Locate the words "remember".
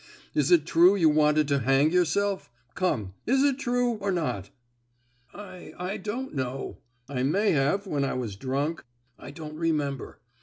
9.59-10.19